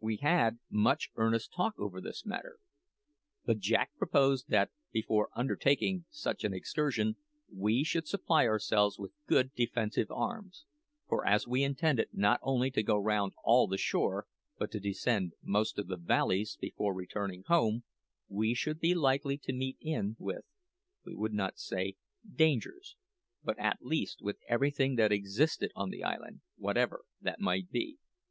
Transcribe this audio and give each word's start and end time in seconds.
We 0.00 0.16
had 0.22 0.58
much 0.70 1.10
earnest 1.16 1.52
talk 1.52 1.74
over 1.78 2.00
this 2.00 2.24
matter. 2.24 2.60
But 3.44 3.58
Jack 3.58 3.94
proposed 3.98 4.48
that, 4.48 4.70
before 4.90 5.28
undertaking 5.36 6.06
such 6.08 6.44
an 6.44 6.54
excursion, 6.54 7.16
we 7.54 7.84
should 7.84 8.08
supply 8.08 8.46
ourselves 8.46 8.98
with 8.98 9.12
good 9.26 9.52
defensive 9.54 10.10
arms; 10.10 10.64
for, 11.06 11.26
as 11.26 11.46
we 11.46 11.62
intended 11.62 12.08
not 12.14 12.40
only 12.42 12.70
to 12.70 12.82
go 12.82 12.96
round 12.96 13.34
all 13.44 13.66
the 13.68 13.76
shore, 13.76 14.26
but 14.56 14.70
to 14.70 14.80
descend 14.80 15.34
most 15.42 15.78
of 15.78 15.88
the 15.88 15.98
valleys, 15.98 16.56
before 16.58 16.94
returning 16.94 17.42
home, 17.46 17.82
we 18.30 18.54
should 18.54 18.80
be 18.80 18.94
likely 18.94 19.36
to 19.36 19.52
meet 19.52 19.76
in 19.78 20.16
with 20.18 20.46
he 21.04 21.12
would 21.14 21.34
not 21.34 21.58
say 21.58 21.96
dangers 22.34 22.96
but 23.44 23.58
at 23.58 23.76
least 23.84 24.22
with 24.22 24.38
everything 24.48 24.94
that 24.96 25.12
existed 25.12 25.70
on 25.76 25.90
the 25.90 26.02
island, 26.02 26.40
whatever 26.56 27.04
that 27.20 27.40
might 27.40 27.70
be. 27.70 27.98